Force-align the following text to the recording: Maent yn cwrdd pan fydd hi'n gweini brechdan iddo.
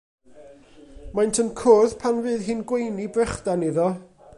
Maent 1.19 1.41
yn 1.45 1.53
cwrdd 1.61 1.95
pan 2.05 2.25
fydd 2.25 2.49
hi'n 2.49 2.67
gweini 2.73 3.09
brechdan 3.19 3.69
iddo. 3.73 3.91